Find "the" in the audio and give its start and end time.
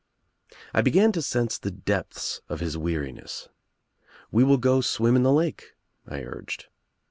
1.59-1.69, 5.21-5.31